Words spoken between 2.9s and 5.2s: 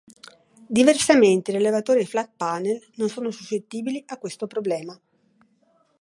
non sono suscettibili a questo problema.